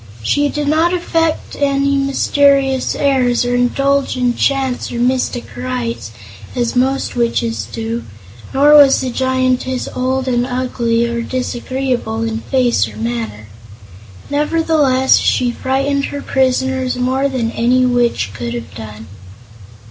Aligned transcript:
She 0.23 0.49
did 0.49 0.67
not 0.67 0.95
affect 0.95 1.55
any 1.59 1.95
mysterious 1.95 2.95
airs 2.95 3.45
or 3.45 3.53
indulge 3.53 4.17
in 4.17 4.33
chants 4.35 4.91
or 4.91 4.95
mystic 4.97 5.55
rites, 5.55 6.09
as 6.55 6.75
most 6.75 7.15
witches 7.15 7.67
do, 7.71 8.03
nor 8.51 8.73
was 8.73 8.99
the 8.99 9.11
Giantess 9.11 9.87
old 9.95 10.27
and 10.27 10.43
ugly 10.43 11.05
or 11.05 11.21
disagreeable 11.21 12.23
in 12.23 12.39
face 12.39 12.87
or 12.87 12.97
manner. 12.97 13.45
Nevertheless, 14.31 15.19
she 15.19 15.51
frightened 15.51 16.05
her 16.05 16.23
prisoners 16.23 16.95
more 16.95 17.29
than 17.29 17.51
any 17.51 17.85
witch 17.85 18.31
could 18.33 18.55
have 18.55 18.73
done. 18.73 19.05